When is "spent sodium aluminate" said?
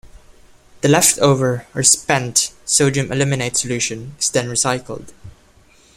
1.83-3.55